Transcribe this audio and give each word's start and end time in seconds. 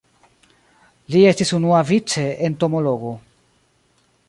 Li 1.15 1.21
estis 1.33 1.51
unuavice 1.59 2.25
entomologo. 2.49 3.13